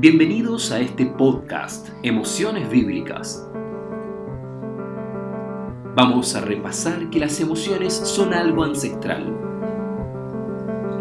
[0.00, 3.44] Bienvenidos a este podcast, Emociones Bíblicas.
[5.96, 9.36] Vamos a repasar que las emociones son algo ancestral.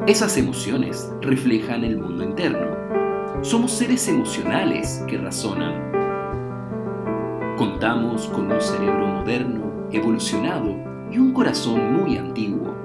[0.08, 3.44] Esas emociones reflejan el mundo interno.
[3.44, 5.76] Somos seres emocionales que razonan.
[7.56, 10.76] Contamos con un cerebro moderno, evolucionado
[11.12, 12.76] y un corazón muy antiguo.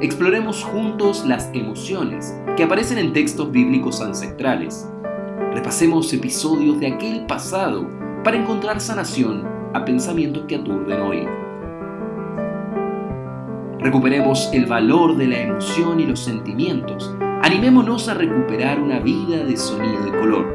[0.00, 4.88] Exploremos juntos las emociones que aparecen en textos bíblicos ancestrales.
[5.54, 7.88] Repasemos episodios de aquel pasado
[8.24, 11.28] para encontrar sanación a pensamientos que aturden hoy.
[13.80, 17.14] Recuperemos el valor de la emoción y los sentimientos.
[17.42, 20.46] Animémonos a recuperar una vida de sonido y color.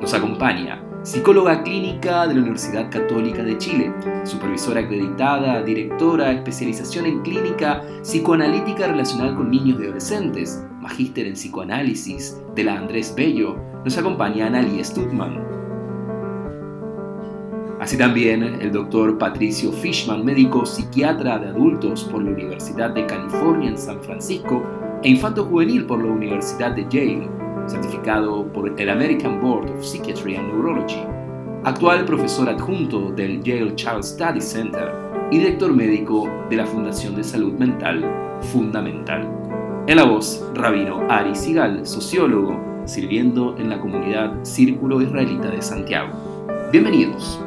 [0.00, 3.92] Nos acompaña psicóloga clínica de la Universidad Católica de Chile,
[4.24, 12.36] supervisora acreditada, directora, especialización en clínica psicoanalítica relacional con niños y adolescentes, magíster en psicoanálisis
[12.54, 15.42] de la Andrés Bello, nos acompaña Analia Stutman.
[17.80, 23.70] Así también el doctor Patricio Fishman, médico psiquiatra de adultos por la Universidad de California
[23.70, 24.62] en San Francisco
[25.02, 27.39] e infanto juvenil por la Universidad de Yale,
[27.70, 31.06] certificado por el American Board of Psychiatry and Neurology,
[31.64, 34.92] actual profesor adjunto del Yale Child Study Center
[35.30, 38.04] y director médico de la Fundación de Salud Mental
[38.52, 39.28] Fundamental.
[39.86, 46.10] En la voz, Rabino Ari Sigal, sociólogo, sirviendo en la comunidad Círculo Israelita de Santiago.
[46.72, 47.40] Bienvenidos.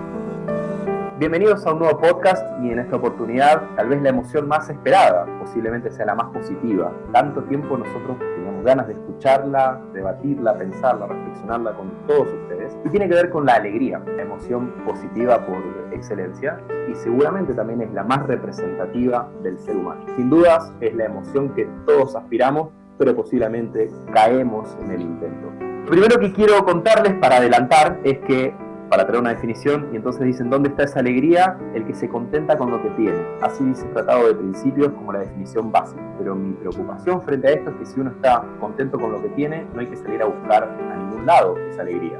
[1.19, 5.25] Bienvenidos a un nuevo podcast y en esta oportunidad tal vez la emoción más esperada,
[5.39, 6.91] posiblemente sea la más positiva.
[7.11, 12.77] Tanto tiempo nosotros teníamos ganas de escucharla, debatirla, pensarla, reflexionarla con todos ustedes.
[12.85, 17.81] Y tiene que ver con la alegría, la emoción positiva por excelencia y seguramente también
[17.81, 20.03] es la más representativa del ser humano.
[20.17, 25.53] Sin dudas es la emoción que todos aspiramos, pero posiblemente caemos en el intento.
[25.85, 28.53] Lo primero que quiero contarles para adelantar es que
[28.93, 31.57] para traer una definición y entonces dicen, ¿dónde está esa alegría?
[31.73, 33.17] El que se contenta con lo que tiene.
[33.41, 35.99] Así dice el Tratado de Principios como la definición básica.
[36.19, 39.29] Pero mi preocupación frente a esto es que si uno está contento con lo que
[39.29, 42.19] tiene, no hay que salir a buscar a ningún lado esa alegría.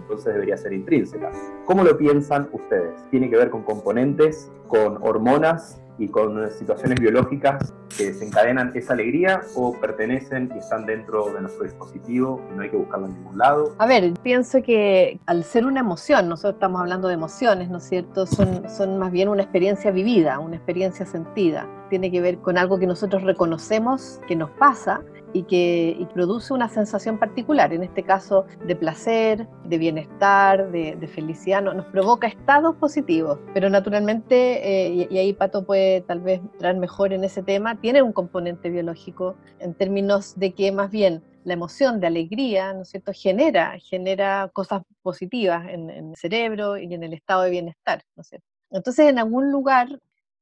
[0.00, 1.30] Entonces debería ser intrínseca.
[1.64, 3.00] ¿Cómo lo piensan ustedes?
[3.12, 9.42] ¿Tiene que ver con componentes, con hormonas, y con situaciones biológicas que desencadenan esa alegría
[9.54, 13.38] o pertenecen y están dentro de nuestro dispositivo y no hay que buscarlo en ningún
[13.38, 13.74] lado?
[13.78, 17.84] A ver, pienso que al ser una emoción, nosotros estamos hablando de emociones, ¿no es
[17.84, 18.26] cierto?
[18.26, 21.66] Son, son más bien una experiencia vivida, una experiencia sentida.
[21.90, 25.02] Tiene que ver con algo que nosotros reconocemos que nos pasa
[25.32, 31.62] y que produce una sensación particular, en este caso de placer, de bienestar, de, felicidad,
[31.62, 37.12] nos provoca estados positivos, pero naturalmente, eh, y, ahí Pato puede tal vez entrar mejor
[37.12, 42.00] en ese tema, tiene un componente biológico en términos de que más bien la emoción
[42.00, 47.14] de alegría, ¿no es cierto?, genera, genera cosas positivas en, el cerebro y en el
[47.14, 48.30] estado de bienestar, ¿no es?
[48.70, 49.88] Entonces, en algún lugar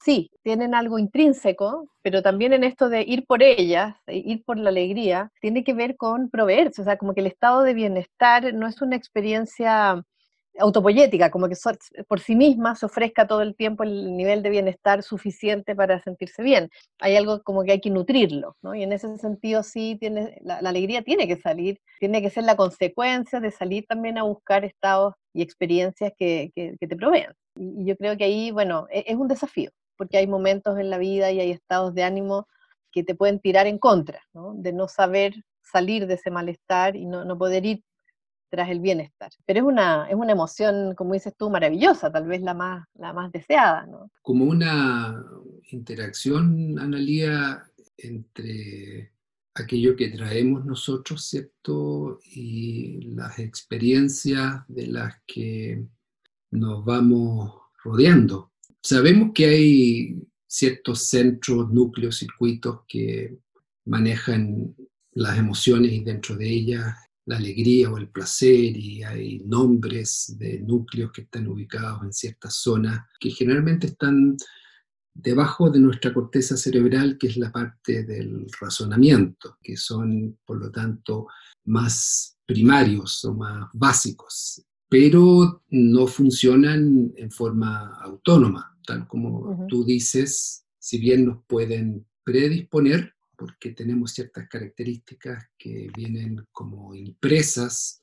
[0.02, 4.70] sí, tienen algo intrínseco, pero también en esto de ir por ellas, ir por la
[4.70, 8.66] alegría, tiene que ver con proveerse, o sea, como que el estado de bienestar no
[8.66, 10.02] es una experiencia
[10.58, 11.56] autopoyética, como que
[12.08, 16.42] por sí misma se ofrezca todo el tiempo el nivel de bienestar suficiente para sentirse
[16.42, 16.70] bien.
[17.00, 18.74] Hay algo como que hay que nutrirlo, ¿no?
[18.74, 22.56] Y en ese sentido sí, tiene, la, alegría tiene que salir, tiene que ser la
[22.56, 27.34] consecuencia de salir también a buscar estados y experiencias que, que te provean.
[27.56, 30.98] Y yo creo que ahí, bueno, e, es un desafío porque hay momentos en la
[30.98, 32.48] vida y hay estados de ánimo
[32.92, 34.54] que te pueden tirar en contra, ¿no?
[34.54, 37.84] de no saber salir de ese malestar y no, poder ir
[38.48, 39.30] tras el bienestar.
[39.44, 43.12] Pero es una, es una emoción, como dices tú, maravillosa, tal vez la más, la
[43.12, 43.86] más deseada.
[43.86, 44.10] ¿no?
[44.22, 45.22] Como una
[45.70, 47.64] interacción, Analía,
[47.98, 49.12] entre
[49.56, 52.20] aquello que traemos nosotros, ¿cierto?
[52.22, 55.84] Y las experiencias de las que
[56.50, 58.52] nos vamos rodeando.
[58.88, 63.36] Sabemos que hay ciertos centros, núcleos, circuitos que
[63.84, 64.76] manejan
[65.10, 66.94] las emociones y dentro de ellas
[67.24, 72.54] la alegría o el placer y hay nombres de núcleos que están ubicados en ciertas
[72.54, 74.36] zonas que generalmente están
[75.12, 80.70] debajo de nuestra corteza cerebral, que es la parte del razonamiento, que son, por lo
[80.70, 81.26] tanto,
[81.64, 90.64] más primarios o más básicos, pero no funcionan en forma autónoma tal como tú dices,
[90.78, 98.02] si bien nos pueden predisponer, porque tenemos ciertas características que vienen como impresas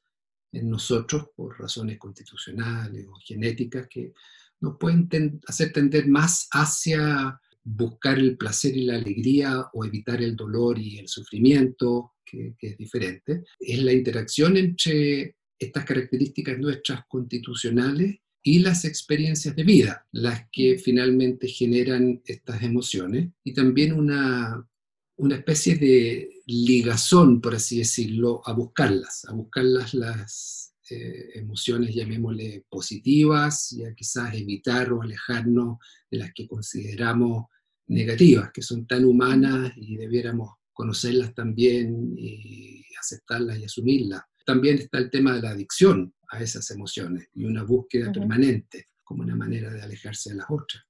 [0.52, 4.14] en nosotros por razones constitucionales o genéticas que
[4.62, 10.36] nos pueden hacer tender más hacia buscar el placer y la alegría o evitar el
[10.36, 18.18] dolor y el sufrimiento, que, es diferente, es la interacción entre estas características nuestras constitucionales
[18.44, 24.68] y las experiencias de vida, las que finalmente generan estas emociones, y también una,
[25.16, 32.66] una especie de ligazón, por así decirlo, a buscarlas, a buscarlas las eh, emociones, llamémosle,
[32.70, 35.78] positivas, y a quizás evitar o alejarnos
[36.12, 37.46] de las que consideramos
[37.88, 44.24] negativas, que son tan humanas y debiéramos conocerlas también y aceptarlas y asumirlas.
[44.46, 49.24] También está el tema de la adicción a esas emociones y una búsqueda permanente como
[49.24, 50.84] una manera de alejarse de las otras.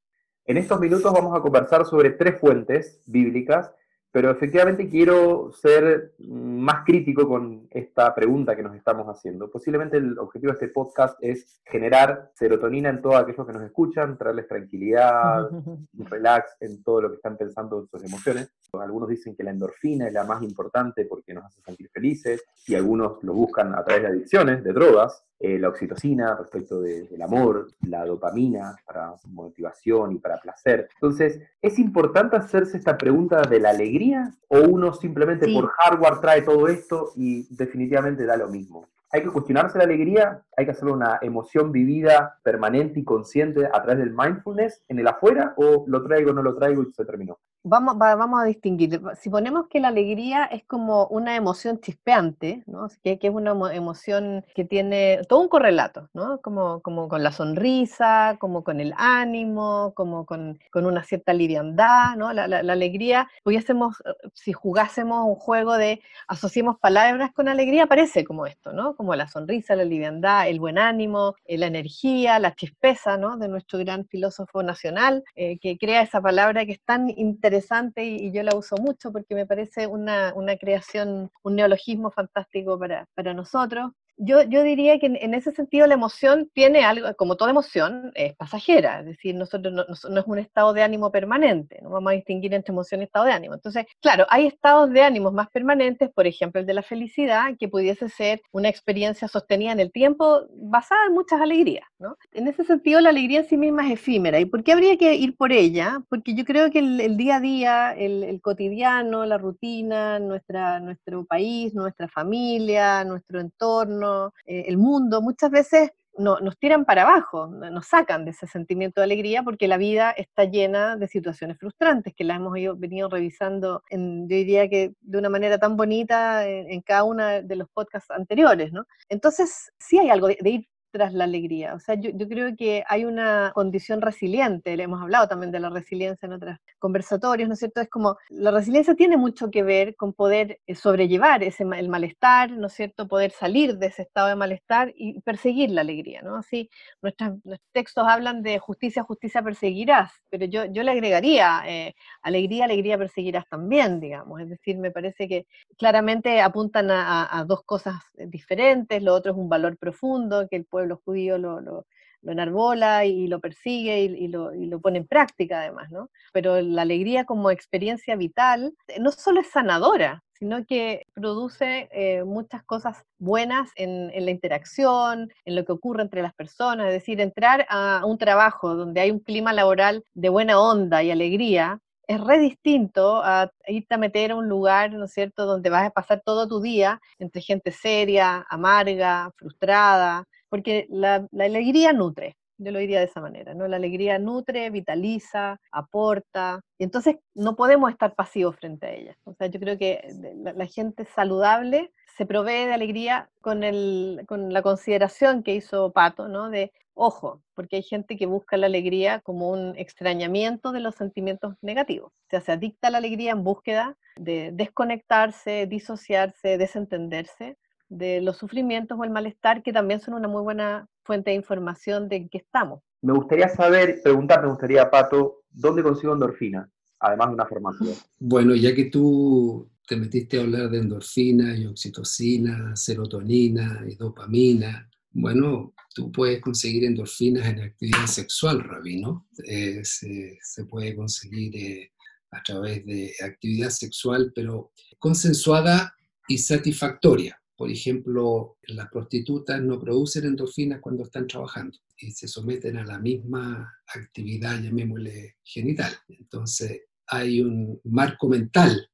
[0.46, 3.72] En estos minutos vamos a conversar sobre tres fuentes bíblicas
[4.14, 9.50] pero efectivamente quiero ser más crítico con esta pregunta que nos estamos haciendo.
[9.50, 14.16] Posiblemente el objetivo de este podcast es generar serotonina en todos aquellos que nos escuchan,
[14.16, 15.50] traerles tranquilidad,
[15.94, 18.54] relax en todo lo que están pensando en sus emociones.
[18.74, 22.76] Algunos dicen que la endorfina es la más importante porque nos hace sentir felices y
[22.76, 25.26] algunos lo buscan a través de adicciones, de drogas.
[25.46, 30.88] Eh, la oxitocina respecto del amor, la dopamina para motivación y para placer.
[30.94, 36.44] Entonces, ¿es importante hacerse esta pregunta de la alegría o uno simplemente por hardware trae
[36.44, 38.88] todo esto y definitivamente da lo mismo?
[39.12, 40.42] ¿Hay que cuestionarse la alegría?
[40.56, 45.08] ¿Hay que hacer una emoción vivida permanente y consciente a través del mindfulness en el
[45.08, 47.38] afuera o lo traigo, no lo traigo y se terminó?
[47.66, 49.00] Vamos, vamos a distinguir.
[49.22, 52.90] Si ponemos que la alegría es como una emoción chispeante, ¿no?
[53.02, 56.42] que, que es una emoción que tiene todo un correlato, ¿no?
[56.42, 62.18] como, como con la sonrisa, como con el ánimo, como con, con una cierta liviandad.
[62.18, 62.34] ¿no?
[62.34, 68.46] La, la, alegría, pudiésemos, si jugásemos un juego de asociemos palabras con alegría, parece como
[68.46, 68.94] esto, ¿no?
[68.98, 73.38] como la sonrisa, la liviandad, el buen ánimo, eh, la energía, la chispeza ¿no?
[73.38, 78.04] de nuestro gran filósofo nacional, eh, que crea esa palabra que es tan interesante interesante
[78.04, 83.06] y, yo la uso mucho porque me parece una, una creación, un neologismo fantástico para,
[83.14, 87.52] para nosotros yo, yo diría que en, ese sentido la emoción tiene algo, como toda
[87.52, 92.16] emoción, es pasajera, es decir, no, es un estado de ánimo permanente, no vamos a
[92.16, 93.54] distinguir entre emoción y estado de ánimo.
[93.56, 97.68] Entonces, claro, hay estados de ánimo más permanentes, por ejemplo, el de la felicidad, que
[97.68, 102.18] pudiese ser una experiencia sostenida en el tiempo basada en muchas alegrías, ¿no?
[102.32, 104.40] En ese sentido, la alegría en sí misma es efímera.
[104.40, 106.00] ¿Y por qué habría que ir por ella?
[106.10, 111.26] Porque yo creo que el, día a día, el, el, cotidiano, la rutina, nuestra, nuestro
[111.26, 114.03] país, nuestra familia, nuestro entorno,
[114.46, 119.02] eh, el mundo, muchas veces no, nos tiran para abajo, nos sacan de ese sentimiento
[119.02, 123.84] de alegría porque la vida está llena de situaciones frustrantes que las hemos venido revisando,
[123.90, 128.12] en, yo diría que de una manera tan bonita en, cada uno de los podcasts
[128.12, 128.72] anteriores.
[129.10, 131.74] Entonces, sí hay algo de, de ir tras la alegría.
[131.74, 135.72] O sea, yo, creo que hay una condición resiliente, le hemos hablado también de la
[135.72, 137.82] resiliencia en otros conversatorios, ¿no es cierto?
[137.82, 142.52] Es como, la resiliencia tiene mucho que ver con poder eh, sobrellevar ese, el malestar,
[142.52, 143.08] ¿no es cierto?
[143.08, 146.38] Poder salir de ese estado de malestar y perseguir la alegría, ¿no?
[146.38, 146.70] Así,
[147.02, 147.40] nuestros
[147.72, 153.48] textos hablan de justicia, justicia perseguirás, pero yo, yo le agregaría eh, alegría, alegría perseguirás
[153.50, 154.42] también, digamos.
[154.42, 159.50] Es decir, me parece que claramente apuntan a, dos cosas diferentes, lo otro es un
[159.50, 161.86] valor profundo que el pueblo los judío lo, lo,
[162.26, 166.10] enarbola y lo persigue y, lo, pone en práctica además, ¿no?
[166.32, 172.24] Pero la alegría como experiencia vital eh, no solo es sanadora, sino que produce eh,
[172.24, 177.22] muchas cosas buenas en, la interacción, en lo que ocurre entre las personas, es decir,
[177.22, 182.20] entrar a un trabajo donde hay un clima laboral de buena onda y alegría, es
[182.20, 185.92] re distinto a irte a meter a un lugar, ¿no es cierto?, donde vas a
[185.92, 192.78] pasar todo tu día entre gente seria, amarga, frustrada, porque la, alegría nutre, yo lo
[192.78, 193.68] diría de esa manera, ¿no?
[193.68, 199.18] La alegría nutre, vitaliza, aporta, y entonces no podemos estar pasivos frente a ella.
[199.24, 200.08] O sea, yo creo que
[200.56, 206.28] la, gente saludable se provee de alegría con, el, con la consideración que hizo Pato,
[206.28, 206.52] ¿no?
[206.52, 211.56] De, ojo, porque hay gente que busca la alegría como un extrañamiento de los sentimientos
[211.64, 212.12] negativos.
[212.12, 217.58] O sea, se adicta a la alegría en búsqueda de desconectarse, disociarse, desentenderse
[217.98, 222.10] de los sufrimientos o el malestar, que también son una muy buena fuente de información
[222.10, 222.82] de en qué estamos.
[223.02, 226.70] Me gustaría saber, preguntar, me gustaría, Pato, ¿dónde consigo endorfina?
[227.00, 227.96] Además de una formación.
[228.18, 234.90] Bueno, ya que tú te metiste a hablar de endorfina y oxitocina, serotonina y dopamina,
[235.12, 239.28] bueno, tú puedes conseguir endorfinas en actividad sexual, Rabino.
[239.46, 241.92] Eh, se, se, puede conseguir eh,
[242.32, 245.94] a través de actividad sexual, pero consensuada
[246.28, 252.78] y satisfactoria por ejemplo, las prostitutas no producen endorfinas cuando están trabajando y se someten
[252.78, 255.94] a la misma actividad, llamémosle genital.
[256.08, 258.90] Entonces, hay un marco mental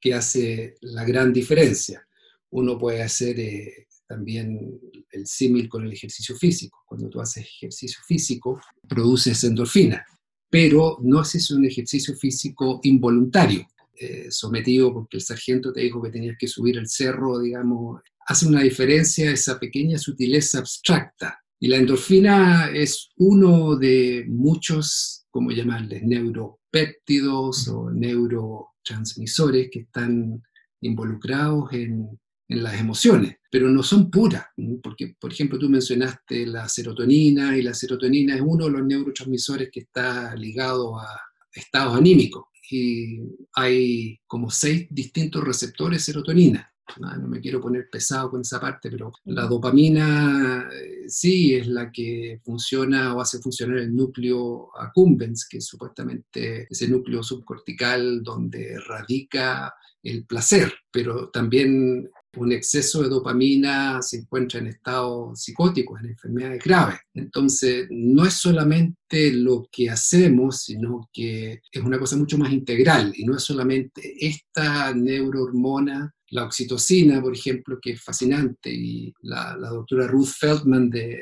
[0.00, 2.06] que hace la gran diferencia.
[2.50, 4.78] Uno puede hacer eh, también
[5.10, 6.82] el símil con el ejercicio físico.
[6.84, 10.04] Cuando tú haces ejercicio físico, produces endorfina,
[10.50, 13.66] pero no haces un ejercicio físico involuntario,
[13.98, 18.00] eh, sometido porque el sargento te dijo que tenías que subir el cerro, digamos.
[18.26, 21.40] Hace una diferencia esa pequeña sutileza abstracta.
[21.60, 26.02] Y la endorfina es uno de muchos, ¿cómo llamarles?
[26.02, 30.42] Neuropéptidos o neurotransmisores que están
[30.80, 34.44] involucrados en en las emociones, pero no son puras,
[34.82, 39.70] porque, por ejemplo, tú mencionaste la serotonina y la serotonina es uno de los neurotransmisores
[39.70, 41.06] que está ligado a
[41.52, 43.20] estados anímicos y
[43.54, 46.70] hay como seis distintos receptores de serotonina.
[47.02, 51.66] Ah, no me quiero poner pesado con esa parte, pero la dopamina eh, sí es
[51.66, 58.22] la que funciona o hace funcionar el núcleo accumbens, que es supuestamente ese núcleo subcortical
[58.22, 66.00] donde radica el placer, pero también un exceso de dopamina se encuentra en estados psicóticos,
[66.00, 66.96] en enfermedades graves.
[67.14, 73.12] Entonces, no es solamente lo que hacemos, sino que es una cosa mucho más integral
[73.16, 79.56] y no es solamente esta neurohormona, la oxitocina, por ejemplo, que es fascinante, y la,
[79.56, 81.18] doctora Ruth Feldman de,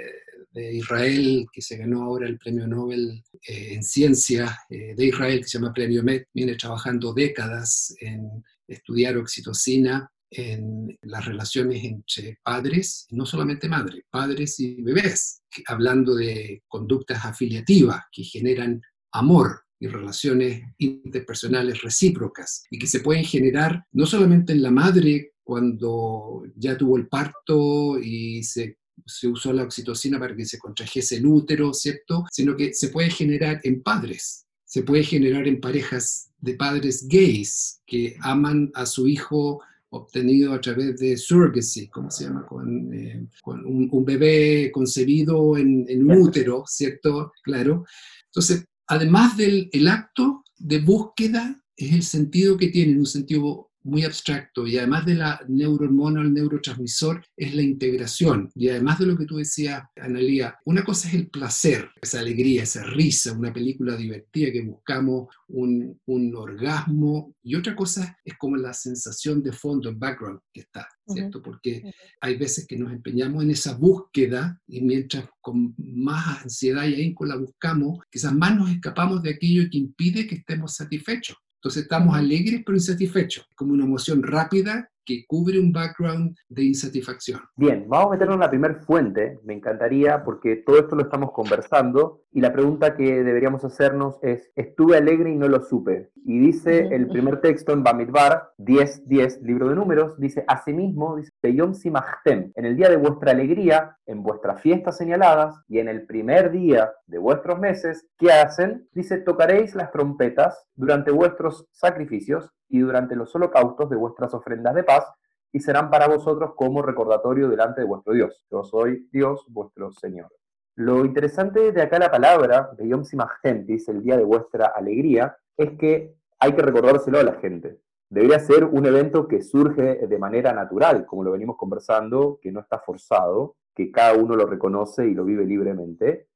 [0.54, 5.48] Israel, que se ganó ahora el premio Nobel eh, en ciencia eh, de Israel, que
[5.48, 13.06] se llama Premio MED, viene trabajando décadas en estudiar oxitocina en las relaciones entre padres,
[13.10, 18.80] no solamente madres, padres y bebés, hablando de conductas afiliativas que generan
[19.12, 25.32] amor y relaciones interpersonales recíprocas y que se pueden generar no solamente en la madre
[25.42, 31.16] cuando ya tuvo el parto y se, se usó la oxitocina para que se contrajese
[31.16, 32.24] el útero, ¿cierto?
[32.30, 37.82] Sino que se puede generar en padres, se puede generar en parejas de padres gays
[37.86, 39.60] que aman a su hijo
[39.92, 42.46] obtenido a través de surrogacy, ¿cómo se llama?
[42.46, 47.32] Con, eh, un, bebé concebido en, en, un útero, ¿cierto?
[47.42, 47.84] Claro.
[48.26, 54.04] Entonces, además del el acto de búsqueda, es el sentido que tiene, un sentido muy
[54.04, 58.50] abstracto y además de la neurohormona, el neurotransmisor, es la integración.
[58.54, 62.62] Y además de lo que tú decías, Analía, una cosa es el placer, esa alegría,
[62.62, 68.56] esa risa, una película divertida que buscamos un, un orgasmo y otra cosa es como
[68.56, 71.42] la sensación de fondo, el background que está, ¿cierto?
[71.42, 71.82] Porque
[72.20, 77.24] hay veces que nos empeñamos en esa búsqueda y mientras con más ansiedad y ahínco
[77.24, 81.36] la buscamos, quizás más nos escapamos de aquello que impide que estemos satisfechos.
[81.62, 87.40] Entonces estamos alegres pero insatisfechos, como una emoción rápida que cubre un background de insatisfacción.
[87.54, 91.30] Bien, vamos a meternos en la primera fuente, me encantaría, porque todo esto lo estamos
[91.30, 96.10] conversando y la pregunta que deberíamos hacernos es, estuve alegre y no lo supe.
[96.24, 101.30] Y dice el primer texto en Bamidbar, 10, 10, libro de números, dice, asimismo, dice,
[101.74, 106.50] Simachtem, en el día de vuestra alegría, en vuestras fiestas señaladas y en el primer
[106.50, 108.88] día de vuestros meses, ¿qué hacen?
[108.92, 114.84] Dice, tocaréis las trompetas durante vuestros sacrificios y durante los holocaustos de vuestras ofrendas de
[114.84, 115.04] paz,
[115.52, 118.42] y serán para vosotros como recordatorio delante de vuestro Dios.
[118.50, 120.30] Yo soy Dios, vuestro Señor.
[120.74, 125.72] Lo interesante de acá la palabra, de Yom Simachtentis, el día de vuestra alegría, es
[125.78, 127.78] que hay que recordárselo a la gente.
[128.08, 132.60] Debería ser un evento que surge de manera natural, como lo venimos conversando, que no
[132.60, 136.28] está forzado, que cada uno lo reconoce y lo vive libremente.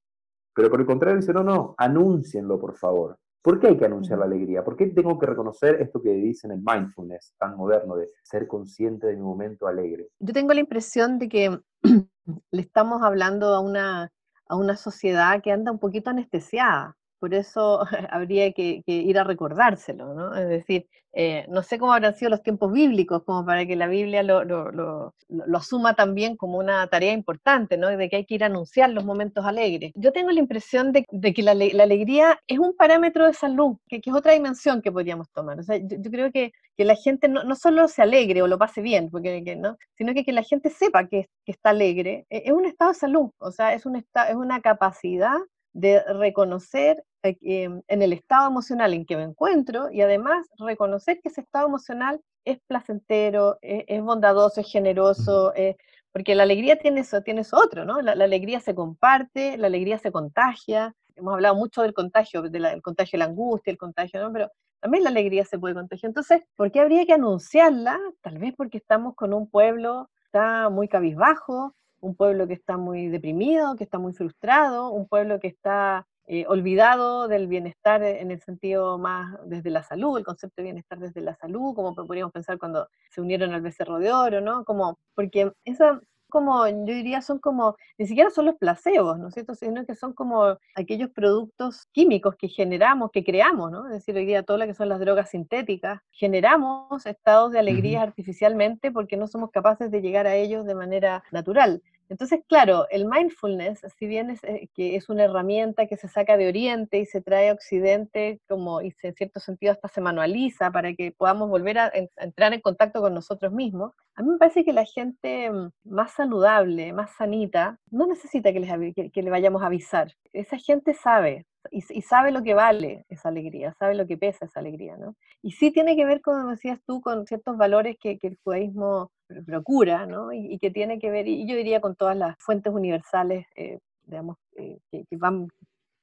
[0.54, 3.18] Pero por el contrario dice, no, no, anúncienlo por favor.
[3.42, 4.64] ¿Por qué hay que anunciar la alegría?
[4.64, 9.06] ¿Por qué tengo que reconocer esto que dicen el mindfulness tan moderno de ser consciente
[9.06, 10.08] de mi momento alegre?
[10.18, 11.60] Yo tengo la impresión de que
[12.50, 14.10] le estamos hablando a una,
[14.48, 16.96] a una sociedad que anda un poquito anestesiada.
[17.26, 17.80] Por eso
[18.12, 20.32] habría que, ir a recordárselo, ¿no?
[20.36, 23.88] Es decir, eh, no sé cómo habrán sido los tiempos bíblicos, como para que la
[23.88, 25.12] Biblia lo, lo,
[25.52, 27.88] asuma también como una tarea importante, ¿no?
[27.88, 29.90] De que hay que ir a anunciar los momentos alegres.
[29.96, 34.14] Yo tengo la impresión de, que la, alegría es un parámetro de salud, que, es
[34.14, 35.58] otra dimensión que podríamos tomar.
[35.58, 39.10] O sea, yo, creo que, la gente no, solo se alegre o lo pase bien,
[39.10, 39.76] porque, ¿no?
[39.98, 43.30] sino que, que la gente sepa que, está alegre, e, es un estado de salud,
[43.38, 45.38] o sea, es, un es una capacidad
[45.76, 51.20] de reconocer eh, em, en el estado emocional en que me encuentro y además reconocer
[51.20, 55.76] que ese estado emocional es placentero, e, es, bondadoso, es generoso, eh,
[56.12, 58.00] porque la alegría tiene eso, tiene eso otro, ¿no?
[58.00, 60.94] La, alegría se comparte, la alegría se contagia.
[61.14, 64.32] Hemos hablado mucho del contagio, del contagio de la angustia, el contagio, ¿no?
[64.32, 66.08] Pero, también la alegría se puede contagiar.
[66.10, 67.98] Entonces, ¿por qué habría que anunciarla?
[68.22, 73.08] Tal vez porque estamos con un pueblo está muy cabizbajo, un pueblo que está muy
[73.08, 78.40] deprimido, que está muy frustrado, un pueblo que está eh, olvidado del bienestar en el
[78.40, 82.58] sentido más desde la salud, el concepto de bienestar desde la salud, como podríamos pensar
[82.58, 84.64] cuando se unieron al Becerro de Oro, ¿no?
[84.64, 89.34] Como, porque esa, como, yo diría, son como, ni siquiera son los placebos, ¿no es
[89.34, 89.54] cierto?
[89.54, 93.86] Sino que son como aquellos productos químicos que generamos, que creamos, ¿no?
[93.86, 98.02] Es decir, hoy día todo lo que son las drogas sintéticas, generamos estados de alegría
[98.02, 101.82] artificialmente porque no somos capaces de llegar a ellos de manera natural.
[102.08, 106.36] Entonces, claro, el mindfulness, si bien es, eh, que es una herramienta que se saca
[106.36, 110.70] de Oriente y se trae a Occidente, como y en cierto sentido hasta se manualiza
[110.70, 114.64] para que podamos volver a, entrar en contacto con nosotros mismos, a mí me parece
[114.64, 119.62] que la gente mm, más saludable, más sanita, no necesita que, les, que le vayamos
[119.62, 120.12] a avisar.
[120.32, 124.60] Esa gente sabe, y, sabe lo que vale esa alegría, sabe lo que pesa esa
[124.60, 125.14] alegría, ¿no?
[125.42, 129.10] Y sí tiene que ver, como decías tú, con ciertos valores que, el judaísmo
[129.44, 130.32] procura, ¿no?
[130.32, 134.36] Y, que tiene que ver, y yo diría con todas las fuentes universales, eh, digamos,
[134.56, 135.48] eh, que, van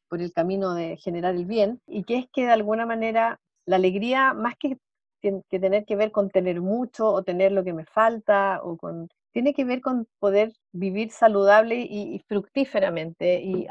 [0.10, 3.78] por el camino de generar el bien, y que es que de alguna manera la
[3.78, 4.78] alegría, más que,
[5.22, 9.10] que tener que ver con tener mucho o tener lo que me falta o con
[9.34, 13.66] tiene que ver con poder vivir saludable y, fructíferamente y,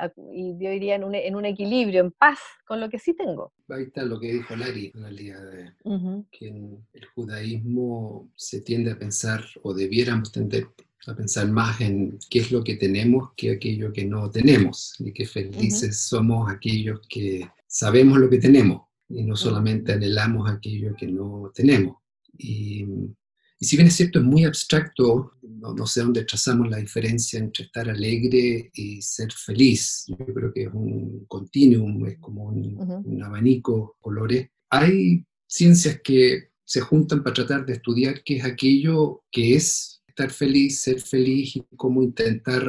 [0.59, 3.53] yo diría en un, equilibrio, en paz con lo que sí tengo.
[3.69, 5.73] Ahí está lo que dijo Lari en realidad, de,
[6.31, 10.67] que en el judaísmo se tiende a pensar, o debiéramos tender
[11.07, 15.13] a pensar más en qué es lo que tenemos que aquello que no tenemos, y
[15.13, 21.07] qué felices somos aquellos que sabemos lo que tenemos y no solamente anhelamos aquello que
[21.07, 21.97] no tenemos.
[22.39, 22.87] Y
[23.63, 27.67] y si bien es cierto, es muy abstracto, no, sé dónde trazamos la diferencia entre
[27.67, 30.03] estar alegre y ser feliz.
[30.09, 34.49] Yo creo que es un continuum, es como un, abanico de colores.
[34.69, 40.33] Hay ciencias que se juntan para tratar de estudiar qué es aquello que es estar
[40.33, 42.65] feliz, ser feliz y cómo intentar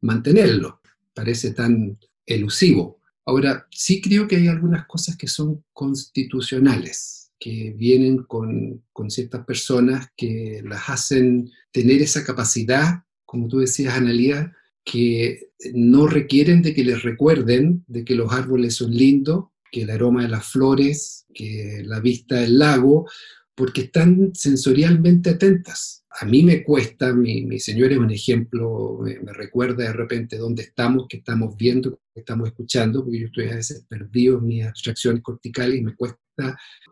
[0.00, 0.80] mantenerlo.
[1.12, 3.00] Parece tan elusivo.
[3.26, 9.44] Ahora, sí creo que hay algunas cosas que son constitucionales que vienen con, con, ciertas
[9.46, 16.74] personas que las hacen tener esa capacidad, como tú decías, Analia, que no requieren de
[16.74, 21.26] que les recuerden de que los árboles son lindos, que el aroma de las flores,
[21.32, 23.08] que la vista del lago,
[23.54, 25.99] porque están sensorialmente atentas.
[26.18, 30.36] A mí me cuesta, mi, mi señor es un ejemplo, me, me, recuerda de repente
[30.36, 34.46] dónde estamos, que estamos viendo, que estamos escuchando, porque yo estoy a veces perdido en
[34.46, 36.20] mis abstracciones corticales y me cuesta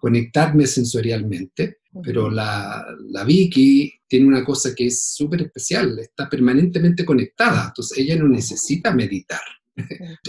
[0.01, 7.05] conectarme sensorialmente, pero la, la Vicky tiene una cosa que es súper especial, está permanentemente
[7.05, 9.41] conectada, entonces ella no necesita meditar,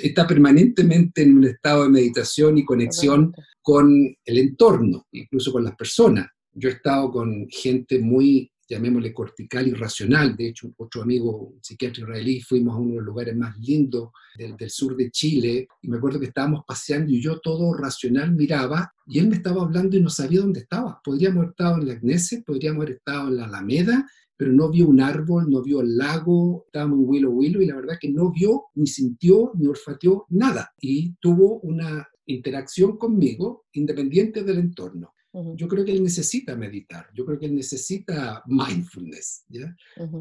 [0.01, 3.91] está permanentemente en un estado de meditación y conexión con
[4.25, 6.27] el entorno, incluso con las personas.
[6.51, 10.35] Yo he estado con gente muy llamémosle cortical y racional.
[10.35, 14.11] De hecho, otro amigo, un psiquiatra israelí, fuimos a uno de los lugares más lindos
[14.37, 18.31] del, del, sur de Chile y me acuerdo que estábamos paseando y yo todo racional
[18.33, 21.01] miraba y él me estaba hablando y no sabía dónde estaba.
[21.03, 24.87] Podríamos haber estado en la Agnesia, podríamos haber estado en la Alameda, pero no vio
[24.87, 28.31] un árbol, no vio el lago, estábamos en Willow Willow y la verdad que no
[28.31, 30.71] vio, ni sintió, ni olfateó nada.
[30.79, 35.13] Y tuvo una interacción conmigo independiente del entorno.
[35.31, 39.75] Yo creo que él necesita meditar, yo creo que él necesita mindfulness, ¿ya?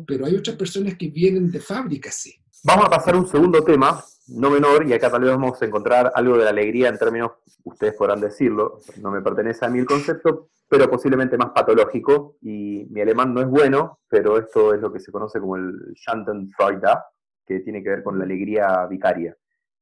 [0.07, 2.35] Pero hay otras personas que vienen de fábrica, sí.
[2.65, 5.65] Vamos a pasar a un segundo tema, no menor, y acá tal vez vamos a
[5.65, 7.31] encontrar algo de la alegría en términos,
[7.65, 12.85] ustedes podrán decirlo, no me pertenece a mí el concepto, pero posiblemente más patológico, y
[12.91, 16.99] mi alemán no es bueno, pero esto es lo que se conoce como el Schadenfreude,
[17.47, 19.35] que tiene que ver con la alegría vicaria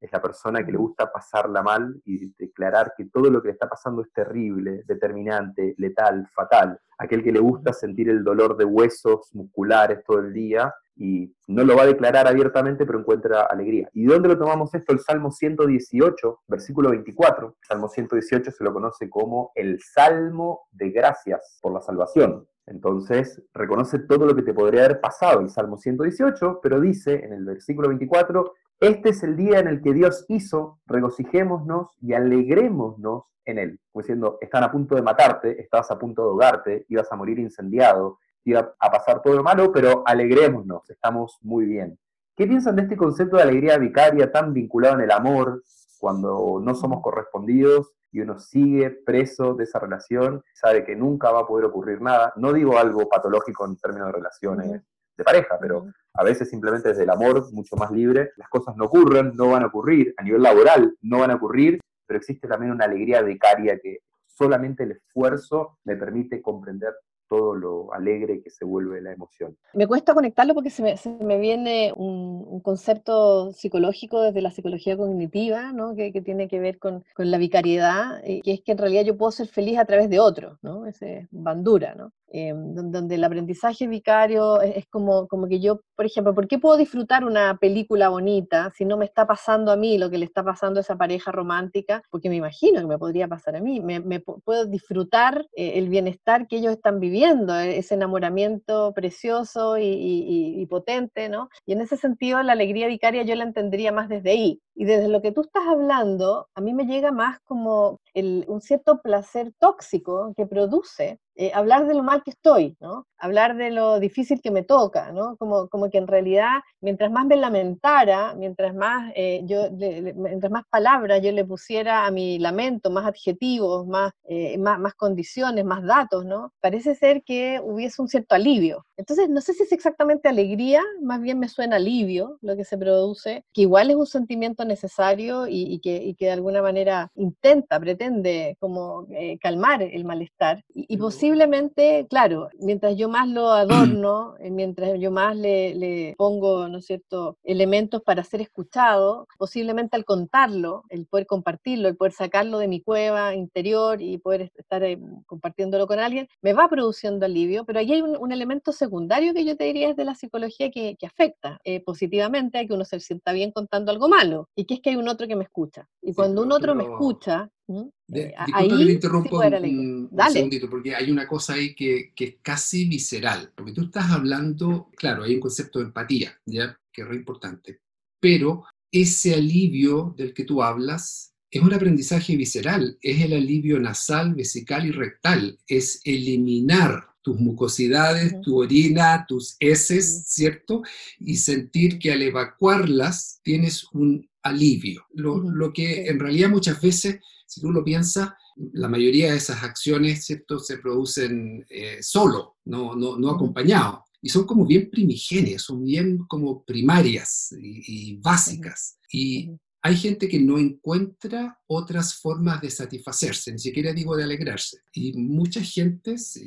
[0.06, 3.52] es la persona que le gusta pasarla mal y declarar que todo lo que le
[3.52, 6.78] está pasando es terrible, determinante, letal, fatal.
[6.98, 11.62] Aquel que le gusta sentir el dolor de huesos musculares todo el día y no
[11.62, 13.88] lo va a declarar abiertamente, pero encuentra alegría.
[13.92, 14.92] ¿Y dónde lo tomamos esto?
[14.92, 17.48] El Salmo 118, versículo 24.
[17.48, 22.46] El Salmo 118 se lo conoce como el Salmo de gracias por la salvación.
[22.66, 27.32] Entonces, reconoce todo lo que te podría haber pasado el Salmo 118, pero dice en
[27.32, 33.24] el versículo 24, este es el día en el que Dios hizo, regocijémonos y alegrémonos
[33.46, 33.80] en él.
[33.90, 37.38] Como diciendo, están a punto de matarte, estabas a punto de ahogarte, ibas a morir
[37.38, 41.98] incendiado, iba a pasar todo lo malo, pero alegrémonos, estamos muy bien.
[42.36, 45.62] ¿Qué piensan de este concepto de alegría vicaria tan vinculado en el amor,
[45.98, 51.40] cuando no somos correspondidos y uno sigue preso de esa relación, sabe que nunca va
[51.40, 52.34] a poder ocurrir nada?
[52.36, 54.82] No digo algo patológico en términos de relaciones
[55.16, 55.86] de pareja, pero
[56.16, 59.62] a veces simplemente desde el amor mucho más libre, las cosas no ocurren, no van
[59.62, 63.78] a ocurrir, a nivel laboral no van a ocurrir, pero existe también una alegría vicaria
[63.82, 66.94] que solamente el esfuerzo me permite comprender
[67.28, 69.56] todo lo alegre que se vuelve la emoción.
[69.74, 75.94] Me cuesta conectarlo porque se me, viene un, concepto psicológico desde la psicología cognitiva, ¿no?
[75.94, 79.16] que, tiene que ver con, con, la vicariedad, y que es que en realidad yo
[79.16, 80.86] puedo ser feliz a través de otro, ¿no?
[80.86, 82.12] ese es bandura, ¿no?
[82.28, 86.76] Eh, donde el aprendizaje vicario es, como, como que yo, por ejemplo, ¿por qué puedo
[86.76, 90.42] disfrutar una película bonita si no me está pasando a mí lo que le está
[90.42, 92.02] pasando a esa pareja romántica?
[92.10, 93.80] Porque me imagino que me podría pasar a mí.
[93.80, 100.66] Me, puedo disfrutar eh, el bienestar que ellos están viviendo, e, ese enamoramiento precioso y,
[100.68, 101.48] potente, ¿no?
[101.64, 104.60] Y en ese sentido, la alegría vicaria yo la entendería más desde ahí.
[104.78, 109.00] Y desde lo que tú estás hablando, a mí me llega más como un cierto
[109.00, 113.06] placer tóxico que produce eh, hablar de lo mal que estoy, ¿no?
[113.18, 115.36] Hablar de lo difícil que me toca, ¿no?
[115.36, 120.64] Como, como que en realidad, mientras más me lamentara, mientras más, eh, yo, mientras más
[120.70, 125.84] palabras yo le pusiera a mi lamento, más adjetivos, más, eh, más, más, condiciones, más
[125.84, 126.52] datos, ¿no?
[126.60, 128.86] Parece ser que hubiese un cierto alivio.
[128.96, 132.78] Entonces, no sé si es exactamente alegría, más bien me suena alivio lo que se
[132.78, 137.78] produce, que igual es un sentimiento necesario y, que, y que, de alguna manera intenta,
[137.80, 139.06] pretende como
[139.40, 140.64] calmar el malestar.
[140.74, 146.68] Y, y posiblemente, claro, mientras yo más lo adorno, eh, mientras yo más le, pongo,
[146.68, 152.12] ¿no es cierto?, elementos para ser escuchado, posiblemente al contarlo, el poder compartirlo, el poder
[152.12, 157.26] sacarlo de mi cueva interior y poder estar eh, compartiéndolo con alguien, me va produciendo
[157.26, 160.70] alivio, pero ahí hay un, elemento secundario que yo te diría es de la psicología
[160.70, 164.74] que, afecta eh, positivamente a que uno se sienta bien contando algo malo, y que
[164.74, 165.86] es que hay un otro que me escucha.
[166.02, 170.94] Y cuando un otro me escucha, de, eh, disculpa que le interrumpo un, segundito, porque
[170.94, 175.34] hay una cosa ahí que, que, es casi visceral, porque tú estás hablando, claro, hay
[175.34, 176.78] un concepto de empatía, ¿ya?
[176.90, 177.80] que es re importante,
[178.18, 184.34] pero ese alivio del que tú hablas es un aprendizaje visceral, es el alivio nasal,
[184.34, 190.82] vesical y rectal, es eliminar tus mucosidades, tu orina, tus heces, ¿cierto?
[191.18, 195.04] Y sentir que al evacuarlas tienes un alivio.
[195.12, 198.30] Lo, lo que en realidad muchas veces si tú lo piensas,
[198.74, 200.60] la mayoría de esas acciones ¿cierto?
[200.60, 204.04] se producen eh, solo, no, no, no acompañado.
[204.20, 208.98] Y son como bien primigenias, son bien como primarias y, básicas.
[209.12, 209.50] Y
[209.82, 214.78] hay gente que no encuentra otras formas de satisfacerse, ni siquiera digo de alegrarse.
[214.92, 216.40] Y muchas gentes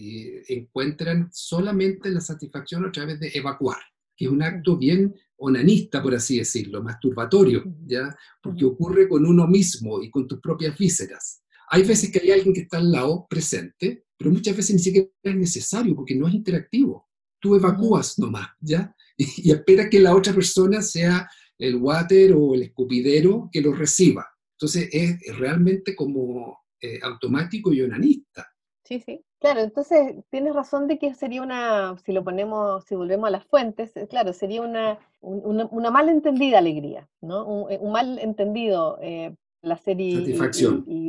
[0.48, 3.78] encuentran solamente la satisfacción a través de evacuar,
[4.18, 8.13] que es un acto bien onanista, por así decirlo, masturbatorio, ¿ya?
[8.42, 11.42] Porque ocurre con uno mismo y con tus propias vísceras.
[11.70, 15.08] Hay veces que hay alguien que está al lado, presente, pero muchas veces ni siquiera
[15.24, 17.08] es necesario porque no es interactivo.
[17.39, 18.94] Tú evacúas nomás, ¿ya?
[19.18, 24.26] Y, espera que la otra persona sea el water o el escupidero que lo reciba.
[24.54, 28.48] Entonces es realmente como eh, automático y onanista.
[28.84, 29.24] Sí, sí.
[29.39, 33.45] Claro, entonces tienes razón de que sería una, si lo ponemos, si volvemos a las
[33.45, 37.45] fuentes, eh, claro, sería una, una, mal entendida alegría, ¿no?
[37.45, 40.36] Un, eh, mal entendido eh, placer y,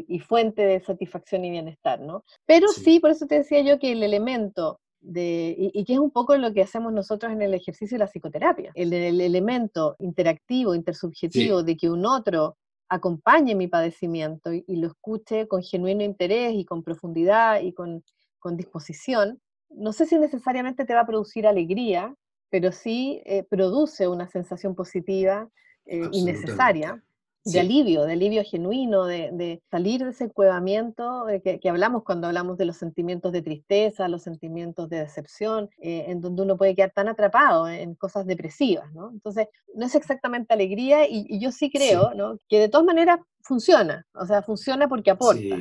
[0.08, 2.22] y, fuente de satisfacción y bienestar, ¿no?
[2.46, 3.00] Pero sí.
[3.00, 6.52] por eso te decía yo que el elemento de, y, que es un poco lo
[6.52, 11.90] que hacemos nosotros en el ejercicio de la psicoterapia, el, elemento interactivo, intersubjetivo, de que
[11.90, 12.56] un otro
[12.88, 18.02] acompañe mi padecimiento y, lo escuche con genuino interés y con profundidad y con
[18.40, 22.12] con disposición, no sé si necesariamente te va a producir alegría,
[22.48, 25.48] pero sí eh, produce una sensación positiva
[25.86, 27.00] eh, y necesaria
[27.44, 32.58] de alivio, de alivio genuino, de, salir de ese cuevamiento eh, que, hablamos cuando hablamos
[32.58, 37.08] de los sentimientos de tristeza, los sentimientos de decepción, en donde uno puede quedar tan
[37.08, 39.10] atrapado en cosas depresivas, ¿no?
[39.10, 42.38] Entonces, no es exactamente alegría y, yo sí creo, ¿no?
[42.48, 45.56] Que de todas maneras funciona, o sea, funciona porque aporta.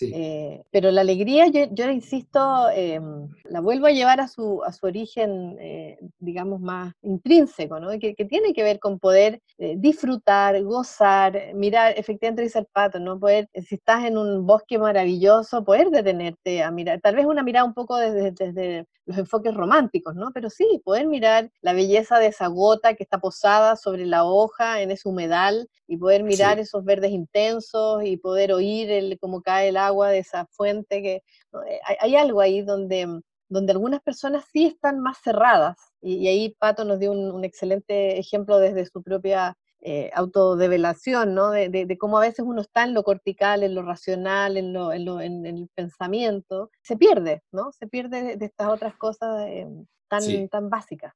[0.00, 4.72] Eh, pero la alegría, yo, yo insisto, em, la vuelvo a llevar a su, a
[4.72, 7.90] su origen, eh, digamos, más intrínseco, ¿no?
[7.98, 12.98] que, que, tiene que ver con poder eh, disfrutar, gozar, mirar, efectivamente dice el pato,
[12.98, 13.18] ¿no?
[13.18, 17.64] poder, si estás en un bosque maravilloso, poder detenerte a mirar, tal vez una mirada
[17.64, 20.30] un poco desde, desde los enfoques románticos, ¿no?
[20.32, 24.80] pero sí, poder mirar la belleza de esa gota que está posada sobre la hoja
[24.80, 29.68] en ese humedal y poder mirar esos verdes intensos y poder oír el, cómo cae
[29.68, 31.02] el agua de esa fuente.
[31.02, 31.22] que
[31.68, 35.76] eh, hay, algo ahí donde, donde algunas personas sí están más cerradas.
[36.00, 41.50] Y, ahí Pato nos dio un, excelente ejemplo desde su propia eh, autodevelación, ¿no?
[41.50, 45.04] De, cómo a veces uno está en lo cortical, en lo racional, en, lo, en,
[45.04, 47.72] lo, en el pensamiento, se pierde, ¿no?
[47.72, 49.66] Se pierde de, estas otras cosas eh,
[50.08, 51.14] tan, tan básicas.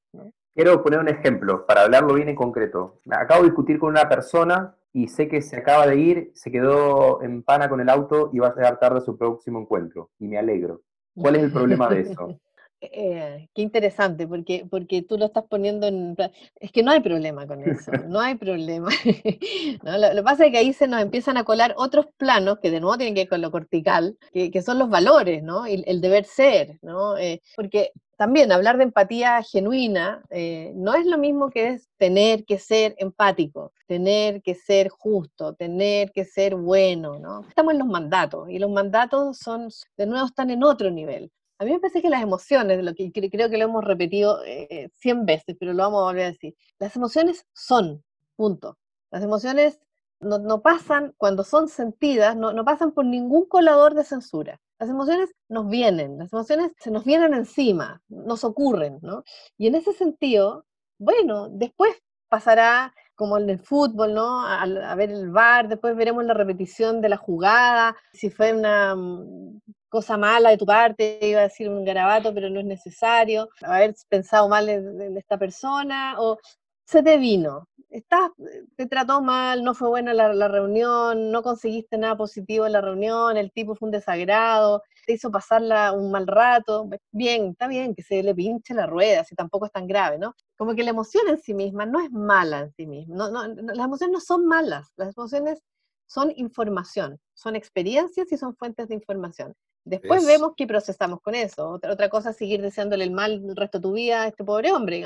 [0.56, 3.00] Quiero poner un ejemplo para hablarlo bien en concreto.
[3.10, 7.22] Acabo de discutir con una persona y sé que se acaba de ir, se quedó
[7.22, 10.08] en pana con el auto y va a llegar tarde a su próximo encuentro.
[10.18, 10.80] Y me alegro.
[11.14, 12.28] ¿Cuál es el problema de eso?
[12.78, 16.14] Eh, qué interesante, porque, porque tú lo estás poniendo en...
[16.60, 18.90] Es que no hay problema con eso, no hay problema.
[19.82, 22.80] Lo, que pasa es que ahí se nos empiezan a colar otros planos que de
[22.80, 25.66] nuevo tienen que ver con lo cortical, que, son los valores, ¿no?
[25.66, 27.16] Y el deber ser, ¿no?
[27.16, 32.44] Eh, porque también hablar de empatía genuina eh, no es lo mismo que es tener
[32.44, 37.46] que ser empático, tener que ser justo, tener que ser bueno, ¿no?
[37.46, 41.30] Estamos en los mandatos y los mandatos son, de nuevo, están en otro nivel.
[41.58, 44.90] A mí me parece que las emociones, lo que creo que lo hemos repetido eh,
[44.96, 48.02] 100 veces, pero lo vamos a volver a decir, las emociones son,
[48.36, 48.78] punto.
[49.10, 49.80] Las emociones
[50.20, 54.60] no, pasan, cuando son sentidas, no, no, pasan por ningún colador de censura.
[54.78, 59.24] Las emociones nos vienen, las emociones se nos vienen encima, nos ocurren, ¿no?
[59.56, 60.66] Y en ese sentido,
[60.98, 61.96] bueno, después
[62.28, 64.46] pasará como en el fútbol, ¿no?
[64.46, 69.60] A, ver el bar, después veremos la repetición de la jugada, si fue una mm,
[69.88, 73.94] cosa mala de tu parte, iba a decir un garabato, pero no es necesario, haber
[74.08, 76.38] pensado mal en, esta persona, o
[76.84, 78.30] se te vino, estás,
[78.76, 83.36] te trató mal, no fue buena la, reunión, no conseguiste nada positivo en la reunión,
[83.36, 88.02] el tipo fue un desagrado, te hizo pasarla un mal rato, bien, está bien que
[88.02, 90.34] se le pinche la rueda, si tampoco es tan grave, ¿no?
[90.56, 93.62] Como que la emoción en sí misma no es mala en sí misma, no, no,
[93.62, 95.62] las emociones no son malas, las emociones
[96.06, 99.54] son información, son experiencias y son fuentes de información.
[99.86, 101.70] Después vemos qué procesamos con eso.
[101.70, 104.42] Otra, otra cosa es seguir deseándole el mal el resto de tu vida a este
[104.42, 105.04] pobre hombre.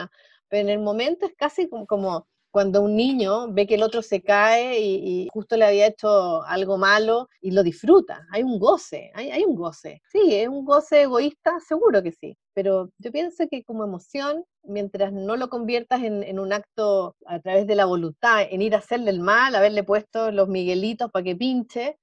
[0.48, 4.22] Pero en el momento es casi como, cuando un niño ve que el otro se
[4.22, 8.26] cae y, justo le había hecho algo malo y lo disfruta.
[8.32, 10.02] Hay un goce, hay, un goce.
[10.10, 12.36] Sí, es un goce egoísta, seguro que sí.
[12.54, 17.40] Pero yo pienso que como emoción, mientras no lo conviertas en, en un acto a
[17.40, 21.24] través de la voluntad, en ir a hacerle el mal, haberle puesto los miguelitos para
[21.24, 21.98] que pinche,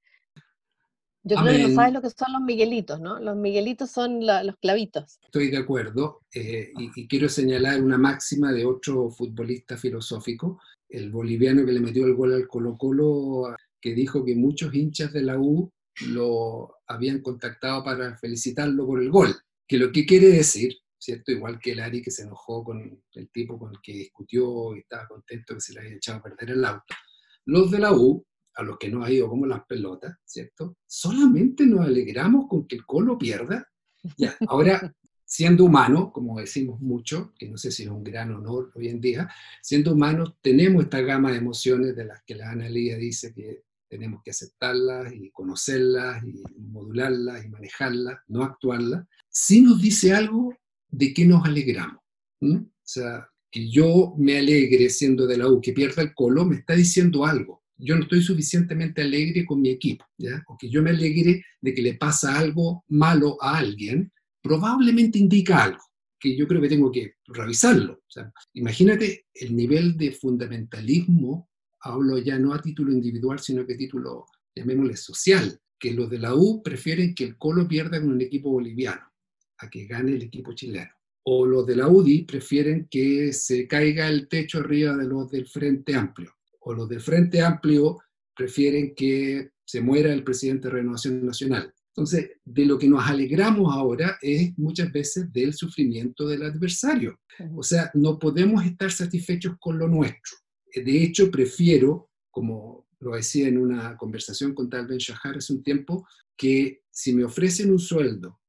[1.27, 3.19] yo creo que no sabes lo que son los miguelitos, ¿no?
[3.19, 5.19] Los miguelitos son los clavitos.
[5.23, 11.65] Estoy de acuerdo eh, y, quiero señalar una máxima de otro futbolista filosófico, el boliviano
[11.65, 15.37] que le metió el gol al Colo Colo, que dijo que muchos hinchas de la
[15.37, 15.71] U
[16.07, 19.35] lo habían contactado para felicitarlo por el gol.
[19.67, 21.31] Que lo que quiere decir, ¿cierto?
[21.31, 24.79] Igual que el Ari que se enojó con el tipo con el que discutió y
[24.79, 26.95] estaba contento que se le había echado a perder el auto.
[27.45, 28.25] Los de la U
[28.57, 30.77] a los que nos ha ido como las pelotas, ¿cierto?
[30.87, 33.69] Solamente nos alegramos con que el Colo pierda.
[34.17, 38.71] Ya, ahora, siendo humano, como decimos mucho, que no sé si es un gran honor
[38.75, 39.29] hoy en día,
[39.61, 44.21] siendo humanos tenemos esta gama de emociones de las que la analía dice que tenemos
[44.23, 49.05] que aceptarlas y conocerlas y modularlas y manejarlas, no actuarlas.
[49.29, 50.53] Sí nos dice algo
[50.89, 52.01] de que nos alegramos.
[52.41, 56.55] O sea, que yo me alegre siendo de la U, que pierda el colo, me
[56.55, 60.43] está diciendo algo yo no estoy suficientemente alegre con mi equipo, ¿ya?
[60.47, 64.11] o que yo me alegre de que le pasa algo malo a alguien,
[64.41, 65.83] probablemente indica algo
[66.19, 68.01] que yo creo que tengo que revisarlo.
[68.53, 71.49] imagínate el nivel de fundamentalismo,
[71.81, 76.17] hablo ya no a título individual, sino que a título, llamémosle, social, que los de
[76.17, 79.11] la U prefieren que el Colo pierda con un equipo boliviano,
[79.59, 80.91] a que gane el equipo chileno.
[81.29, 85.45] O los de la UDI prefieren que se caiga el techo arriba de los del
[85.45, 86.36] Frente Amplio
[86.67, 87.97] o los del Frente Amplio
[88.35, 91.73] prefieren que se muera el presidente de Renovación Nacional.
[91.87, 97.19] Entonces, de lo que nos alegramos ahora es muchas veces del sufrimiento del adversario.
[97.55, 100.37] O sea, no podemos estar satisfechos con lo nuestro.
[100.75, 105.63] De hecho, prefiero, como lo decía en una conversación con Tal Ben Shahar hace un
[105.63, 108.41] tiempo, que si me ofrecen un sueldo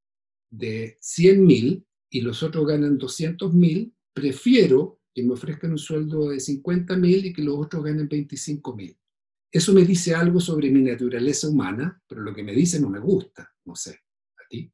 [0.51, 6.31] de 100 mil y los otros ganan 200 mil, prefiero que me ofrezcan un sueldo
[6.31, 8.97] de 50 mil y que los otros ganen 25 mil.
[9.51, 13.01] Eso me dice algo sobre mi naturaleza humana, pero lo que me dice no me
[13.01, 13.99] gusta, no sé.
[14.37, 14.71] ¿A ti?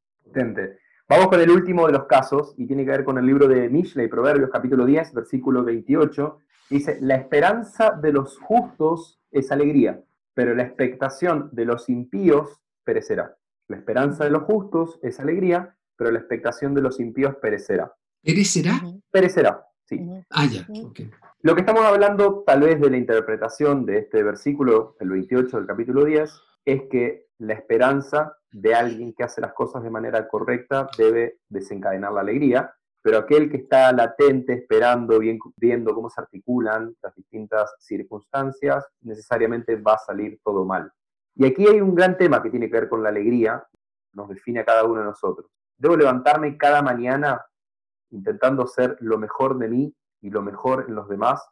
[1.09, 3.69] Vamos con el último de los casos y tiene que ver con el libro de
[3.69, 6.37] Mishlei, Proverbios capítulo 10, versículo 28.
[6.69, 10.03] Dice, la esperanza de los justos es alegría,
[10.33, 13.35] pero la expectación de los impíos perecerá.
[13.67, 17.93] La esperanza de los justos es alegría, pero la expectación de los impíos perecerá.
[18.21, 18.81] ¿Perecerá?
[19.09, 19.65] Perecerá.
[19.85, 20.01] Sí.
[20.31, 20.65] Ah, ya,
[21.41, 25.67] Lo que estamos hablando tal vez de la interpretación de este versículo, el 28 del
[25.67, 30.89] capítulo 10, es que la esperanza de alguien que hace las cosas de manera correcta
[30.97, 35.19] debe desencadenar la alegría, pero aquel que está latente, esperando,
[35.57, 40.91] viendo cómo se articulan las distintas circunstancias, necesariamente va a salir todo mal.
[41.35, 43.63] Y aquí hay un gran tema que tiene que ver con la alegría,
[44.13, 45.51] nos define a cada uno de nosotros.
[45.77, 47.45] Debo levantarme cada mañana
[48.11, 51.47] intentando ser lo mejor de mí y lo mejor en los demás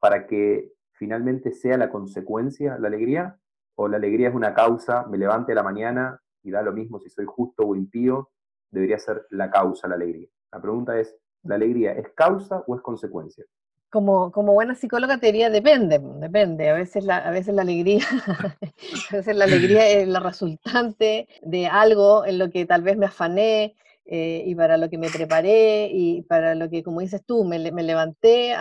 [0.00, 3.38] para que finalmente sea la consecuencia la alegría?
[3.76, 7.08] ¿O la alegría es una causa, me levante la mañana y da lo mismo si
[7.10, 8.30] soy justo o impío,
[8.70, 10.28] debería ser la causa la alegría?
[10.50, 13.44] La pregunta es, ¿la alegría es causa o es consecuencia?
[13.90, 16.68] Como, como buena psicóloga te diría, depende, depende.
[16.68, 18.04] A veces a veces la alegría,
[19.10, 23.06] a veces la alegría es la resultante de algo en lo que tal vez me
[23.06, 23.76] afané,
[24.10, 27.58] eh, y para lo que me preparé y para lo que, como dices tú, me,
[27.58, 28.54] levanté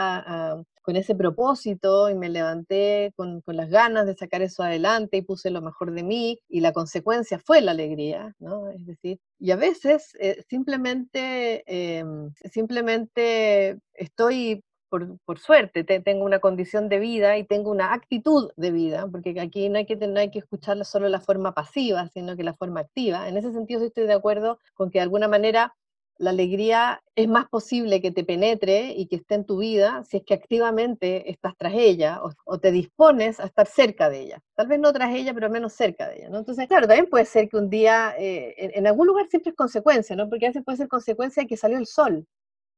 [0.82, 5.22] con ese propósito y me levanté con, con, las ganas de sacar eso adelante y
[5.22, 8.70] puse lo mejor de mí y la consecuencia fue la alegría, ¿no?
[8.70, 16.90] Es decir, y a veces eh, simplemente, em, simplemente estoy por, suerte, tengo una condición
[16.90, 20.32] de vida y tengo una actitud de vida, porque aquí no hay, que, no hay
[20.32, 23.28] que escuchar solo la forma pasiva, sino que la forma activa.
[23.28, 25.76] En ese sentido, estoy de acuerdo con que de alguna manera
[26.20, 30.18] la alegría es más posible que te penetre y que esté en tu vida si
[30.18, 34.40] es que activamente estás tras ella o, te dispones a estar cerca de ella.
[34.56, 36.30] Tal vez no tras ella, pero menos cerca de ella.
[36.30, 36.40] ¿no?
[36.40, 39.56] Entonces, claro, también puede ser que un día, eh, en, en, algún lugar siempre es
[39.56, 40.30] consecuencia, ¿no?
[40.30, 42.26] porque a veces puede ser consecuencia de que salió el sol.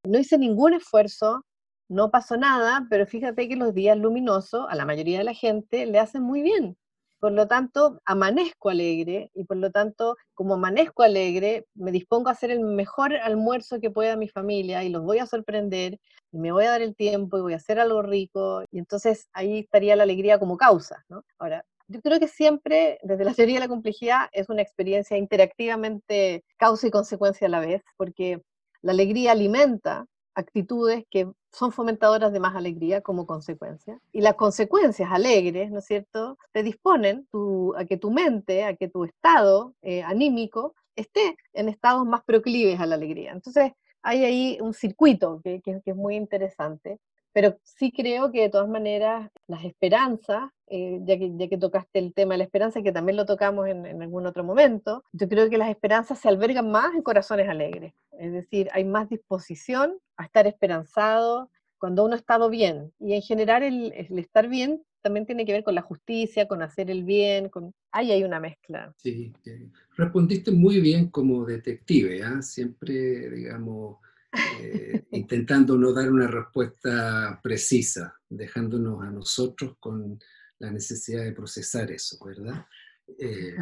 [0.05, 1.45] No hice ningún esfuerzo,
[1.89, 5.85] no pasó nada, pero fíjate que los días luminosos a la mayoría de la gente
[5.85, 6.77] le hacen muy bien.
[7.19, 12.31] Por lo tanto, amanezco alegre y por lo tanto, como amanezco alegre, me dispongo a
[12.31, 15.99] hacer el mejor almuerzo que pueda mi familia y los voy a sorprender
[16.31, 19.27] y me voy a dar el tiempo y voy a hacer algo rico y entonces
[19.33, 21.03] ahí estaría la alegría como causa.
[21.09, 21.23] ¿no?
[21.39, 26.45] Ahora, yo creo que siempre, desde la teoría de la complejidad, es una experiencia interactivamente
[26.55, 28.41] causa y consecuencia a la vez, porque
[28.81, 33.99] la alegría alimenta actitudes que son fomentadoras de más alegría como consecuencia.
[34.11, 37.27] Y las consecuencias alegres, ¿no es cierto?, te disponen
[37.75, 42.79] a que tu mente, a que tu estado eh, anímico esté en estados más proclives
[42.79, 43.31] a la alegría.
[43.31, 46.99] Entonces, hay ahí un circuito que, que es muy interesante
[47.33, 51.99] pero sí creo que de todas maneras las esperanzas, eh, ya, que, ya que tocaste
[51.99, 55.27] el tema de la esperanza, que también lo tocamos en, en, algún otro momento, yo
[55.27, 57.93] creo que las esperanzas se albergan más en corazones alegres.
[58.11, 62.91] Es decir, hay más disposición a estar esperanzado cuando uno ha estado bien.
[62.99, 66.61] Y en general el, el estar bien también tiene que ver con la justicia, con
[66.61, 67.73] hacer el bien, con...
[67.91, 68.93] ahí hay una mezcla.
[68.97, 69.33] Sí,
[69.95, 72.41] respondiste muy bien como detective, ¿eh?
[72.41, 73.97] siempre, digamos
[74.33, 80.19] eh, intentando no dar una respuesta precisa, dejándonos a nosotros con
[80.59, 82.65] la necesidad de procesar eso, ¿verdad?
[83.17, 83.55] Eh,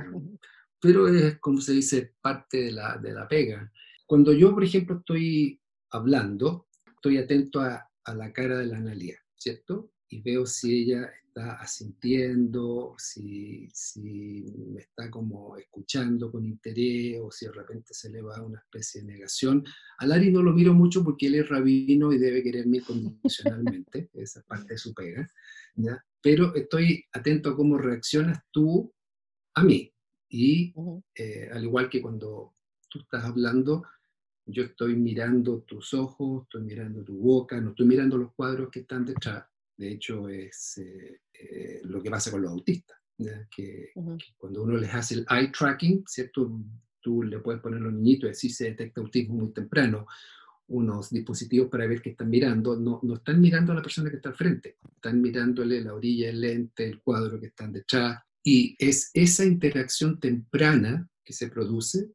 [0.80, 3.72] pero es, como se dice, parte de la, de la pega.
[4.06, 9.20] Cuando yo, por ejemplo, estoy hablando, estoy atento a, a la cara de la Analia,
[9.38, 9.92] ¿cierto?
[10.10, 17.30] Y veo si ella está asintiendo, si, si me está como escuchando con interés o
[17.30, 19.64] si de repente se le va una especie de negación.
[20.00, 24.42] A Lari no lo miro mucho porque él es rabino y debe quererme condicionalmente, esa
[24.44, 25.30] parte de su pega,
[25.76, 26.04] ¿ya?
[26.22, 28.94] pero estoy atento a cómo reaccionas tú
[29.54, 29.94] a mí.
[30.30, 30.74] Y
[31.16, 32.54] eh, al igual que cuando
[32.90, 33.84] tú estás hablando,
[34.48, 38.80] yo estoy mirando tus ojos, estoy mirando tu boca, no estoy mirando los cuadros que
[38.80, 39.46] están detrás,
[39.78, 42.98] de hecho, es eh, eh, lo que pasa con los autistas,
[43.56, 43.92] que,
[44.36, 46.60] cuando uno les hace el eye tracking, ¿cierto?
[47.00, 50.08] Tú le puedes poner a los niñitos y decir se detecta autismo muy temprano,
[50.70, 54.18] unos dispositivos para ver que están mirando, no, no están mirando a la persona que
[54.18, 58.76] está al frente, están mirándole la orilla del lente, el cuadro que están detrás, y
[58.80, 62.10] es esa interacción temprana que se produce,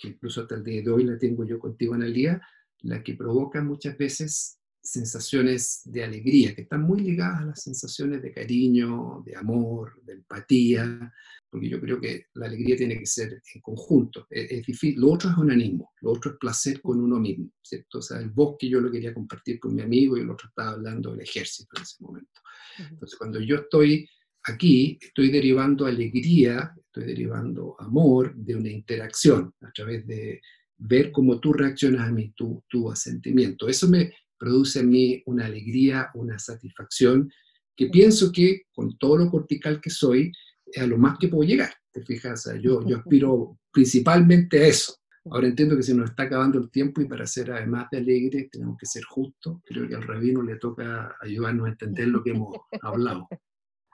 [0.00, 2.40] que incluso hasta el día de hoy la tengo yo contigo en el día,
[2.82, 8.22] la que provoca muchas veces sensaciones de alegría, que están muy ligadas a las sensaciones
[8.22, 11.12] de cariño, de amor, de empatía,
[11.50, 14.26] porque yo creo que la alegría tiene que ser en conjunto.
[14.30, 17.98] Es, difícil, lo otro es onanismo, lo otro es placer con uno mismo, ¿cierto?
[17.98, 20.70] O sea, el bosque yo lo quería compartir con mi amigo y el otro estaba
[20.70, 22.40] hablando del ejército en ese momento.
[22.78, 24.08] Entonces, cuando yo estoy
[24.44, 30.40] aquí, estoy derivando alegría, estoy derivando amor de una interacción a través de
[30.76, 33.68] ver cómo tú reaccionas a mí, tu, tu asentimiento.
[33.68, 37.30] Eso me, produce en mí una alegría, una satisfacción,
[37.76, 40.32] que pienso que con todo lo cortical que soy,
[40.66, 41.72] es a lo más que puedo llegar.
[41.92, 42.48] ¿Te fijas?
[42.62, 44.96] yo, yo aspiro principalmente a eso.
[45.30, 48.48] Ahora entiendo que se nos está acabando el tiempo y para ser además de alegre
[48.50, 49.58] tenemos que ser justos.
[49.64, 53.28] Creo que al rabino le toca ayudarnos a entender lo que hemos hablado.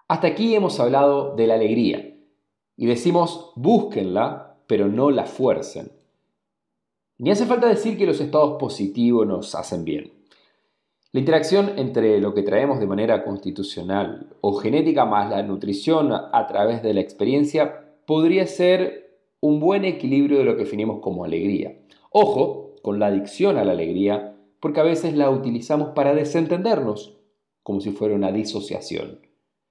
[0.09, 2.16] Hasta aquí hemos hablado de la alegría
[2.77, 5.93] y decimos búsquenla, pero no la fuercen.
[7.19, 10.13] Ni hace falta decir que los estados positivos nos hacen bien.
[11.13, 16.47] La interacción entre lo que traemos de manera constitucional o genética más la nutrición a
[16.47, 21.79] través de la experiencia podría ser un buen equilibrio de lo que definimos como alegría.
[22.11, 27.17] Ojo con la adicción a la alegría, porque a veces la utilizamos para desentendernos
[27.63, 29.21] como si fuera una disociación.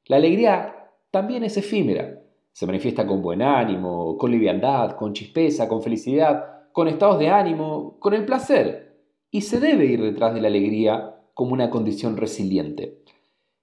[0.06, 2.24] La alegría también es efímera.
[2.56, 8.00] Se manifiesta con buen ánimo, con liviandad, con chispeza, con felicidad, con estados de ánimo,
[8.00, 8.98] con el placer.
[9.30, 13.04] Y se debe ir detrás de la alegría como una condición resiliente.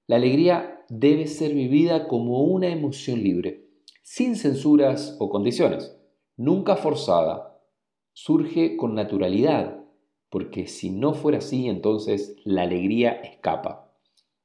[0.07, 3.66] La alegría debe ser vivida como una emoción libre,
[4.03, 5.97] sin censuras o condiciones,
[6.36, 7.62] nunca forzada.
[8.12, 9.86] Surge con naturalidad,
[10.28, 13.90] porque si no fuera así, entonces la alegría escapa.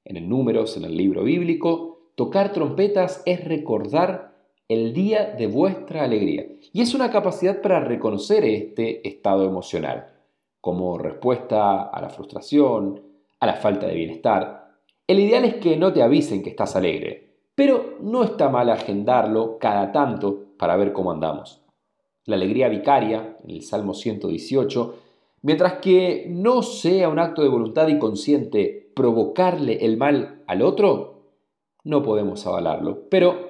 [0.05, 4.36] En el Números, en el libro bíblico, tocar trompetas es recordar
[4.67, 6.45] el día de vuestra alegría.
[6.73, 10.13] Y es una capacidad para reconocer este estado emocional,
[10.61, 13.01] como respuesta a la frustración,
[13.39, 14.67] a la falta de bienestar,
[15.07, 19.57] el ideal es que no te avisen que estás alegre, pero no está mal agendarlo
[19.57, 21.61] cada tanto para ver cómo andamos.
[22.25, 24.95] La alegría vicaria, en el Salmo 118,
[25.43, 31.21] mientras que no sea un acto de voluntad y consciente provocarle el mal al otro,
[31.85, 33.46] no podemos avalarlo, pero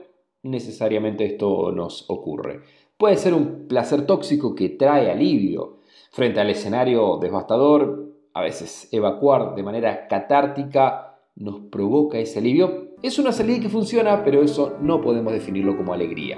[0.50, 2.62] necesariamente esto nos ocurre.
[2.98, 5.78] Puede ser un placer tóxico que trae alivio.
[6.12, 12.96] Frente al escenario devastador, a veces evacuar de manera catártica nos provoca ese alivio.
[13.04, 16.38] Es una salida que funciona, pero eso no podemos definirlo como alegría.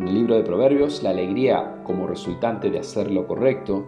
[0.00, 3.86] En el libro de Proverbios, la alegría como resultante de hacer lo correcto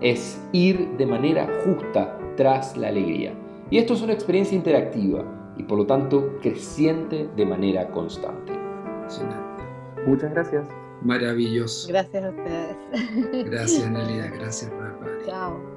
[0.00, 3.34] es ir de manera justa tras la alegría.
[3.70, 8.55] Y esto es una experiencia interactiva y por lo tanto creciente de manera constante.
[10.06, 10.68] Muchas gracias.
[11.02, 11.88] Maravilloso.
[11.88, 12.76] Gracias a ustedes.
[13.50, 14.30] Gracias, Nelia.
[14.30, 15.06] Gracias, Rafa.
[15.26, 15.76] Chao.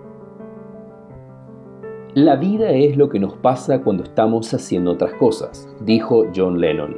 [2.16, 6.98] La vida es lo que nos pasa cuando estamos haciendo otras cosas, dijo John Lennon.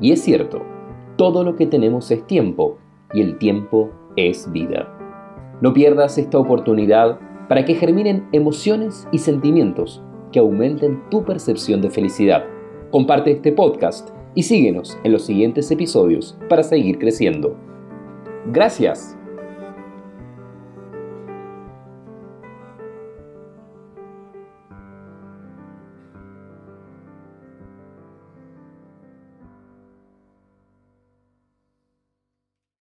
[0.00, 0.62] Y es cierto,
[1.16, 2.78] todo lo que tenemos es tiempo
[3.12, 4.88] y el tiempo es vida.
[5.60, 10.02] No pierdas esta oportunidad para que germinen emociones y sentimientos
[10.32, 12.44] que aumenten tu percepción de felicidad.
[12.90, 17.56] Comparte este podcast y síguenos en los siguientes episodios para seguir creciendo.
[18.46, 19.16] Gracias